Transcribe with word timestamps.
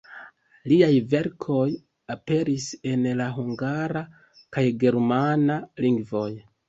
Liaj 0.69 0.93
verkoj 1.09 1.67
aperis 2.15 2.65
en 2.93 3.05
la 3.21 3.27
hungara, 3.35 4.03
kaj 4.59 4.65
germana 4.85 5.59
lingvoj. 5.87 6.29